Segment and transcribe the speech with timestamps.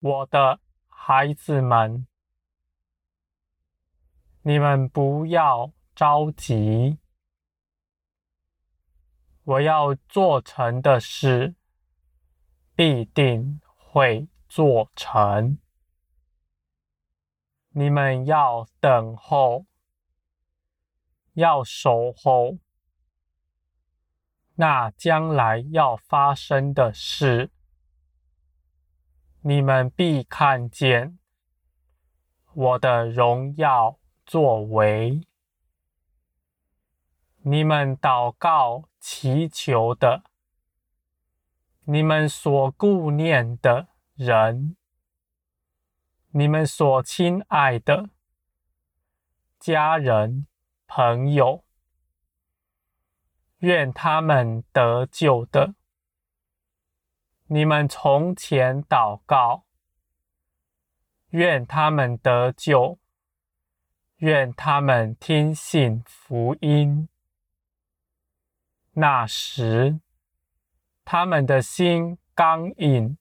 [0.00, 2.06] 我的孩子们，
[4.40, 6.98] 你们不要着急。
[9.44, 11.54] 我要做成的事，
[12.74, 15.58] 必定会做成。
[17.68, 19.66] 你们要等候，
[21.34, 22.56] 要守候，
[24.54, 27.50] 那将来要发生的事，
[29.42, 31.18] 你们必看见
[32.52, 35.26] 我的荣耀作为。
[37.42, 40.24] 你们祷告祈求的，
[41.84, 44.76] 你们所顾念的人，
[46.32, 48.10] 你们所亲爱的
[49.58, 50.46] 家人、
[50.86, 51.64] 朋友，
[53.60, 55.74] 愿他们得救的。
[57.52, 59.64] 你们从前祷告，
[61.30, 63.00] 愿他们得救，
[64.18, 67.08] 愿他们听信福音。
[68.92, 69.98] 那时，
[71.04, 73.18] 他们的心刚硬，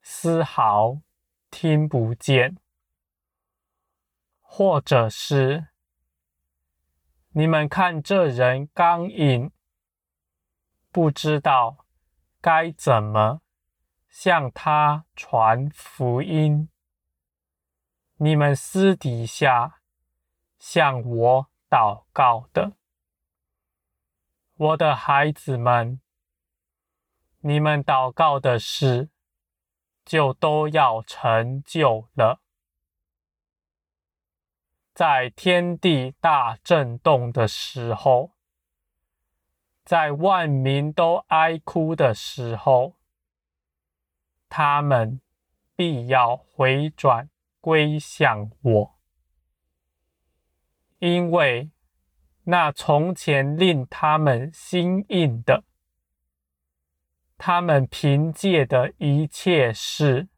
[0.00, 1.00] 丝毫
[1.50, 2.54] 听不见；
[4.40, 5.66] 或者是
[7.30, 9.50] 你们看这人刚硬，
[10.92, 11.81] 不知道
[12.42, 13.40] 该怎么
[14.08, 16.68] 向他传福音，
[18.16, 19.78] 你们私底下
[20.58, 22.72] 向我祷告的。
[24.56, 26.00] 我的孩子们，
[27.42, 29.10] 你们祷告的事
[30.04, 32.40] 就都要成就了。
[34.92, 38.31] 在天地大震动的时候，
[39.84, 42.96] 在万民都哀哭的时候，
[44.48, 45.20] 他们
[45.76, 47.28] 必要回转
[47.60, 48.98] 归向我，
[50.98, 51.70] 因为。
[52.44, 55.62] 那从前令他们心硬的，
[57.38, 60.28] 他们凭借的一切事，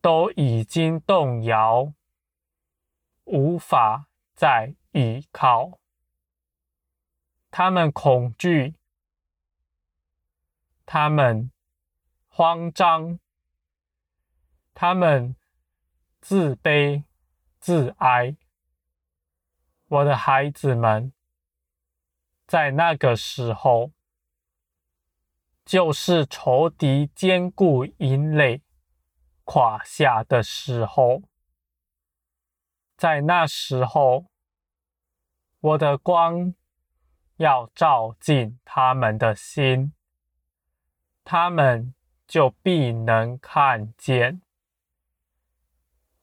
[0.00, 1.92] 都已经动摇，
[3.24, 5.79] 无法再依靠。
[7.50, 8.76] 他们恐惧，
[10.86, 11.50] 他们
[12.28, 13.18] 慌张，
[14.72, 15.34] 他们
[16.20, 17.04] 自卑
[17.58, 18.36] 自哀。
[19.88, 21.12] 我的孩子们，
[22.46, 23.90] 在那个时候，
[25.64, 28.62] 就是仇敌坚固营垒
[29.42, 31.22] 垮下的时候。
[32.96, 34.26] 在那时候，
[35.58, 36.54] 我的光
[37.40, 39.94] 要照进他们的心，
[41.24, 41.94] 他们
[42.26, 44.42] 就必能看见。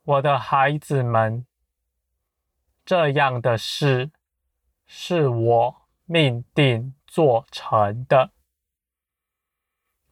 [0.03, 1.45] 我的孩子们。
[2.85, 4.11] 这样的事
[4.85, 8.31] 是我命定做成的，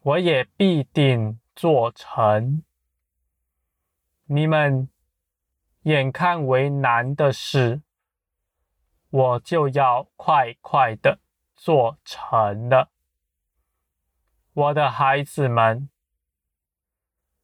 [0.02, 2.66] 我也必定做成。
[4.26, 4.90] 你们
[5.84, 7.82] 眼看为难的事，
[9.16, 11.20] 我就要快快的
[11.56, 12.90] 做成了。
[14.52, 15.90] 我的孩子们，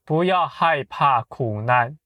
[0.03, 1.97] 不要害怕苦难。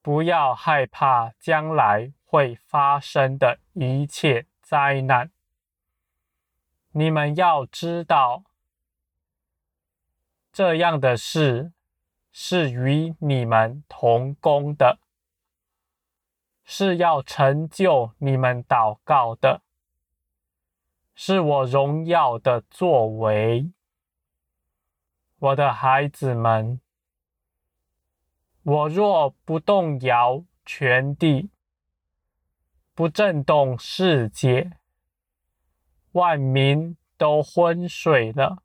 [0.00, 5.30] 不要害怕将来会发生的一切灾难。
[6.92, 8.44] 你们要知道，
[10.50, 11.72] 这样的事
[12.32, 14.98] 是与你们同工的，
[16.64, 19.62] 是要成就你们祷告的，
[21.14, 23.70] 是我荣耀的作为。
[25.38, 26.80] 我的孩子们。
[28.62, 31.50] 我若不动摇全地，
[32.94, 34.78] 不震动世界，
[36.12, 38.62] 万民都昏睡了，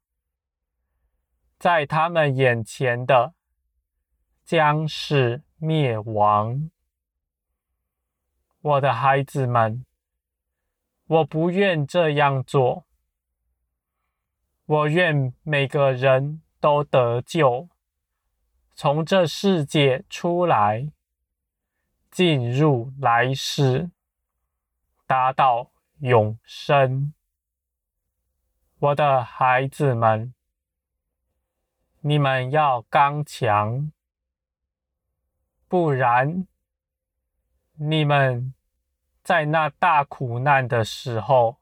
[1.57, 3.33] 在他们眼前的
[4.45, 6.71] 将是灭亡。
[8.61, 9.85] 我的孩子们，
[11.05, 12.85] 我不愿这样做，
[14.65, 17.69] 我愿每个人都得救。
[18.75, 20.91] 从这世界出来，
[22.11, 23.91] 进入来世，
[25.07, 27.13] 达到永生。
[28.79, 30.33] 我的孩子们，
[32.01, 33.89] 你们要刚强，
[35.69, 36.45] 不然，
[37.81, 38.53] 你们
[39.23, 41.61] 在那大苦难的时候，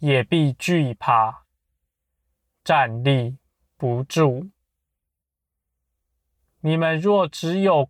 [0.00, 1.46] 也必惧怕，
[2.62, 3.38] 站立
[3.78, 4.50] 不住。
[6.60, 7.88] 你们若只有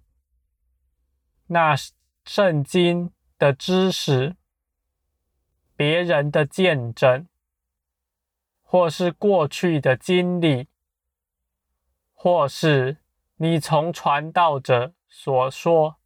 [1.48, 1.74] 那
[2.24, 4.36] 圣经的知识，
[5.74, 7.26] 别人的见证，
[8.62, 10.68] 或是过去的经历，
[12.14, 12.98] 或是
[13.38, 15.98] 你从传道者所说、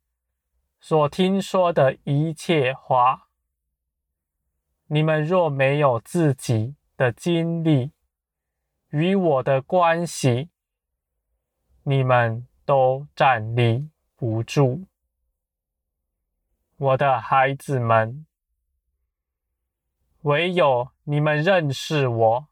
[0.89, 3.27] 所听说的一切话，
[4.87, 7.91] 你们若没有自己的经历
[8.91, 10.49] 与我的关系，
[11.83, 14.87] 你们都站立不住。
[16.77, 18.25] 我的孩子们，
[20.21, 22.47] 唯有你们认识我，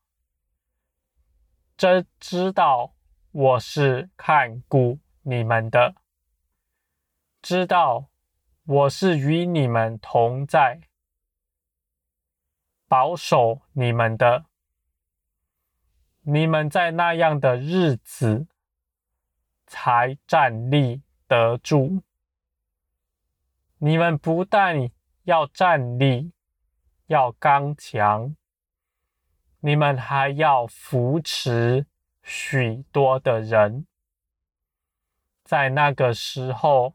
[1.76, 2.94] 真知道
[3.30, 5.94] 我是看顾你们的，
[7.40, 8.08] 知道
[8.66, 10.80] 我是与你们同在，
[12.88, 14.46] 保守你们的。
[16.22, 18.46] 你们在那样的日子
[19.66, 22.02] 才站立得住。
[23.76, 24.90] 你们不但
[25.24, 26.32] 要站立，
[27.08, 28.34] 要刚强，
[29.60, 31.84] 你们还要扶持
[32.22, 33.86] 许多的人。
[35.44, 36.94] 在那个时候，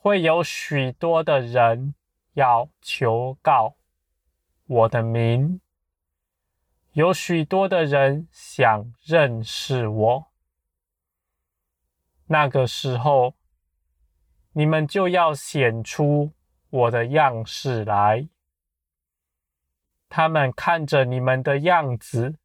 [0.00, 1.94] 会有许多的人
[2.34, 3.74] 要求告
[4.66, 5.60] 我的名，
[6.92, 10.26] 有许多的人想认识我。
[12.26, 13.34] 那个时候，
[14.52, 16.32] 你们就要显出
[16.70, 18.28] 我的样式来。
[20.08, 22.36] 他们看着你们的样子，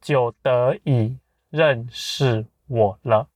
[0.00, 1.18] 就得以
[1.50, 3.30] 认识我了。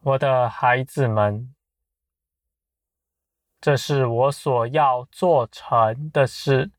[0.00, 1.52] 我的孩子们，
[3.60, 6.70] 这是我所要做成的事，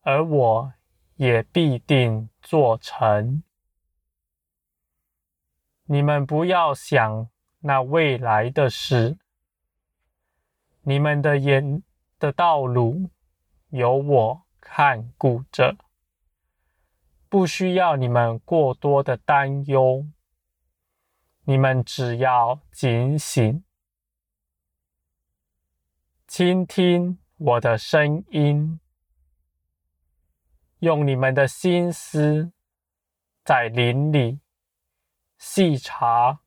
[0.00, 0.72] 而我
[1.16, 3.42] 也必定做成。
[5.84, 7.28] 你们不要想
[7.60, 9.18] 那未来的事，
[10.80, 11.82] 你们的眼
[12.18, 13.10] 的道路
[13.68, 15.76] 由我看顾着，
[17.28, 20.06] 不需要你们过多的担忧。
[21.46, 23.62] 你们只要警醒，
[26.26, 28.80] 倾听我的声音，
[30.78, 32.50] 用你们的心思
[33.44, 34.40] 在林里
[35.36, 36.40] 细察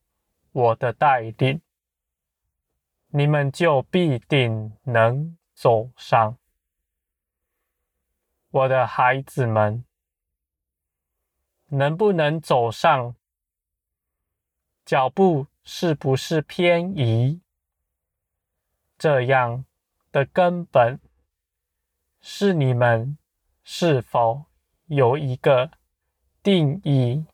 [0.50, 1.62] 我的带领，
[3.10, 6.36] 你们就必定能走上。
[8.50, 9.84] 我的孩子们，
[11.66, 13.14] 能不能走上？
[14.88, 17.42] 脚步是不是偏移？
[18.96, 19.66] 这样
[20.10, 20.98] 的根本
[22.22, 23.18] 是你们
[23.62, 24.46] 是否
[24.86, 25.70] 有一个
[26.42, 27.26] 定义？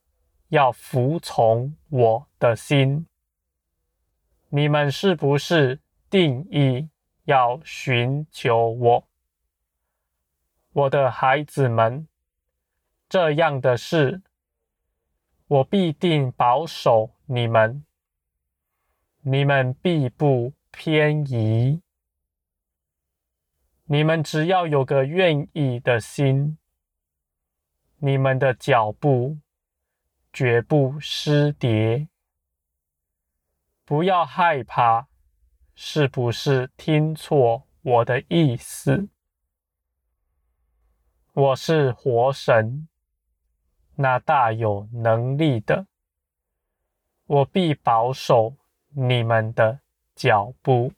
[0.49, 3.07] 要服从我的心，
[4.49, 5.81] 你们是不是
[6.11, 6.91] 定义
[7.23, 9.09] 要寻求我？
[10.73, 12.09] 我的孩子们，
[13.09, 14.23] 这样的事，
[15.47, 17.85] 我必定保守你们，
[19.23, 21.83] 你们必不偏移。
[23.85, 26.59] 你们只要有个愿意的心，
[27.99, 29.39] 你们的脚步。
[30.37, 32.09] 绝不失跌，
[33.85, 35.07] 不要害怕，
[35.77, 39.09] 是不是听错我的意思？
[41.35, 42.89] 我是活神，
[43.95, 45.87] 那大有能力的，
[47.35, 48.55] 我必保守
[48.91, 49.81] 你们的
[50.15, 50.93] 脚步，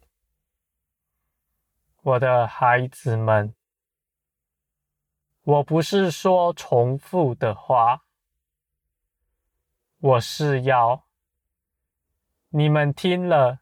[2.02, 3.54] 我的孩子们，
[5.44, 8.02] 我不是说重复的话。
[9.98, 11.06] 我是要
[12.50, 13.60] 你们听了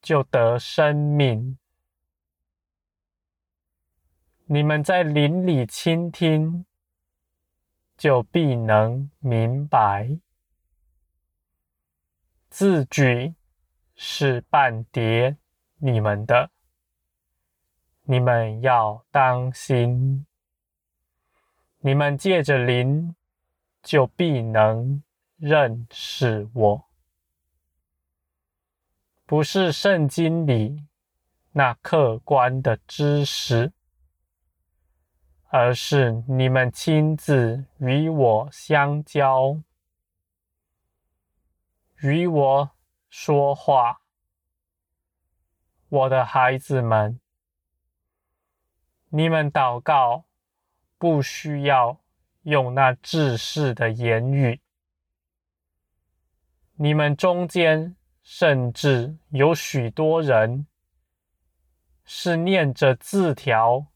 [0.00, 1.58] 就得生命，
[4.46, 6.64] 你们在林里倾听，
[7.98, 10.18] 就必能明白。
[12.54, 13.34] 字句
[13.96, 15.36] 是绊跌
[15.78, 16.52] 你们的，
[18.04, 20.24] 你们要当心。
[21.80, 23.16] 你们借着灵。
[23.82, 25.02] 就必能
[25.36, 26.88] 认识我，
[29.26, 30.86] 不是圣经里
[31.52, 33.74] 那客观的知识，
[35.50, 39.60] 而是你们亲自与我相交，
[42.04, 42.70] 与我
[43.08, 44.02] 说话。
[45.88, 47.18] 我的孩子们，
[49.08, 50.26] 你们祷告
[50.98, 51.98] 不需要
[52.42, 54.60] 用那治世的言语。
[56.74, 60.66] 你们中间甚至有许多人
[62.04, 63.86] 是念着字条，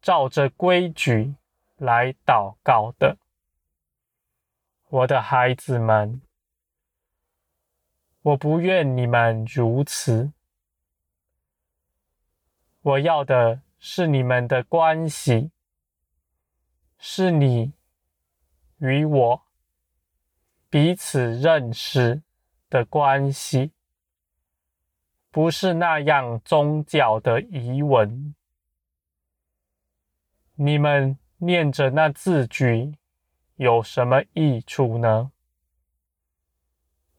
[0.00, 1.34] 照着规矩
[1.76, 3.18] 来祷告的。
[4.88, 6.22] 我的孩子们，
[8.26, 10.32] 我不愿你们如此。
[12.82, 15.52] 我要的是你们的关系，
[16.98, 17.72] 是你
[18.78, 19.42] 与我
[20.68, 22.20] 彼此认识
[22.68, 23.70] 的关系，
[25.30, 28.34] 不是那样宗教的仪文。
[30.56, 32.92] 你们念着那字句，
[33.54, 35.30] 有什么益处呢？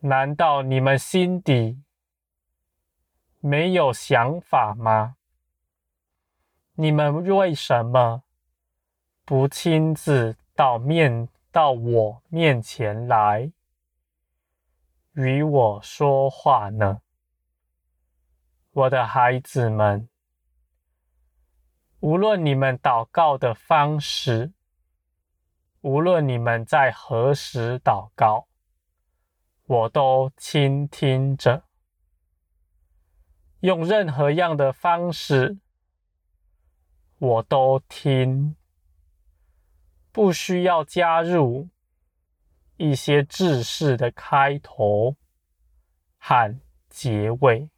[0.01, 1.82] 难道你们心底
[3.39, 5.16] 没有想法吗？
[6.75, 8.24] 你们为什么
[9.25, 13.51] 不亲自到面到我面前来
[15.13, 17.01] 与我说话呢？
[18.72, 20.08] 我的孩子们，
[22.00, 24.54] 无论你们祷告的方式，
[25.82, 28.47] 无论你们在何时祷告，
[29.67, 31.63] 我都倾听着。
[33.59, 35.59] 用任何样的方式。
[37.19, 38.55] 我都听，
[40.12, 41.67] 不需要加入
[42.75, 45.15] 一些制式的开头
[46.19, 46.59] 和
[46.89, 47.71] 结尾，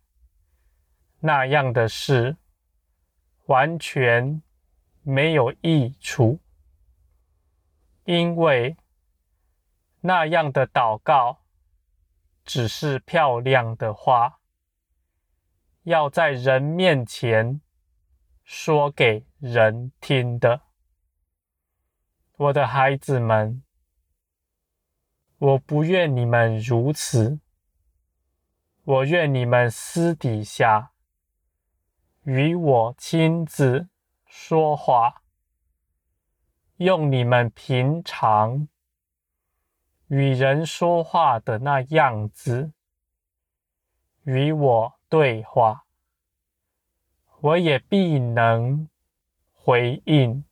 [1.22, 2.36] 那样的事
[3.46, 4.42] 完全
[5.04, 6.42] 没有益处，
[8.04, 8.76] 因为
[10.02, 11.40] 那样的祷告
[12.50, 14.40] 只是漂亮的话，
[15.84, 17.62] 要在人面前
[18.44, 20.64] 说给人听的，
[22.38, 23.62] 我的孩子们，
[25.38, 27.40] 我不愿你们如此。
[28.84, 30.94] 我愿你们私底下
[32.24, 33.90] 与我亲自
[34.26, 35.22] 说话，
[36.78, 38.68] 用你们平常
[40.10, 42.72] 与人说话的那样子
[44.26, 45.86] 与我对话，
[47.40, 48.88] 我也必能。
[49.62, 50.46] 回应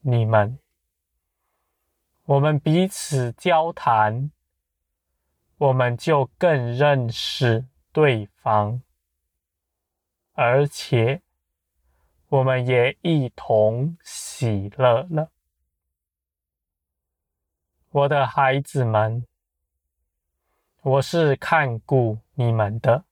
[0.00, 0.58] 你们，
[2.24, 4.32] 我们彼此交谈，
[5.58, 8.82] 我们就更认识对方，
[10.32, 11.22] 而且
[12.28, 15.30] 我们也一同喜乐了。
[17.94, 19.24] 我的孩子们，
[20.82, 23.04] 我是看顾你们的，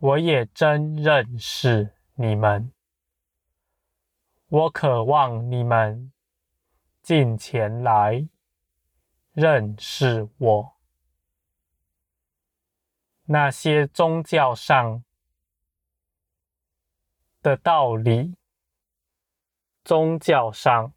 [0.00, 2.70] 我也真认识你们。
[4.48, 6.12] 我渴望你们
[7.00, 8.28] 近前来
[9.32, 10.76] 认识我。
[13.24, 15.02] 那些宗教上
[17.40, 18.34] 的道理，
[19.82, 20.92] 宗教上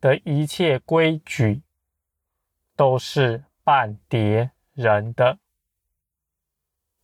[0.00, 1.62] 的一切规矩，
[2.74, 5.38] 都是半叠人的，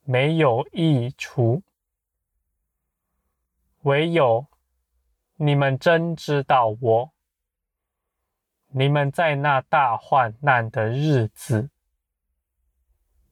[0.02, 1.62] 没有益处，
[3.82, 4.46] 唯有。
[5.38, 7.12] 你们真知道我，
[8.68, 11.68] 你们在那大患难的日子，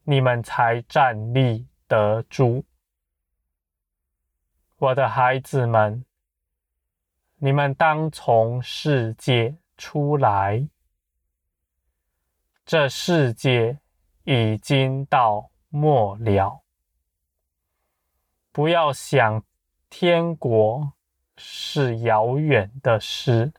[0.02, 2.66] 你们才站立得住。
[4.76, 6.04] 我的孩子们，
[7.45, 10.67] 你们当从世界出来，
[12.65, 13.79] 这世界
[14.23, 16.63] 已经到末了，
[18.51, 19.45] 不要想
[19.91, 20.95] 天国。
[21.37, 23.53] 是遥远的事，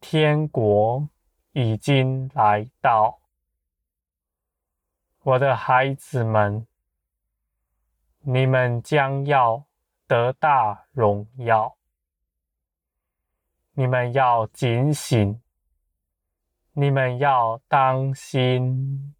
[0.00, 1.08] 天国
[1.50, 3.20] 已经来到。
[5.24, 6.66] 我的孩子们，
[8.20, 9.66] 你们将要
[10.06, 11.77] 得大荣耀。
[13.78, 15.40] 你们要警醒，
[16.72, 19.14] 你们要当心。